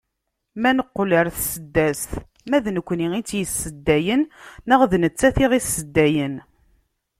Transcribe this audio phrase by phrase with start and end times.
[0.61, 2.11] Ma neqqel ɣer tseddast,
[2.49, 4.21] ma d nekkni i d tt-yesseddayen
[4.69, 6.35] neɣ d nettat i d aɣ-yesseddayen?